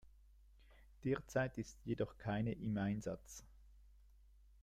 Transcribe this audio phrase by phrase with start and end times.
[1.03, 3.43] Derzeit ist jedoch keine im Einsatz.